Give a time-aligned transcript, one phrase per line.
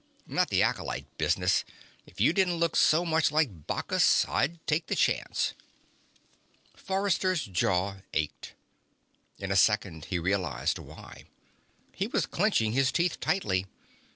[0.25, 1.63] Not the acolyte business
[2.07, 5.53] if you didn't look so much like Bacchus, I'd take the chance."
[6.75, 8.53] Forrester's jaw ached.
[9.37, 11.25] In a second he realized why;
[11.93, 13.67] he was clenching his teeth tightly.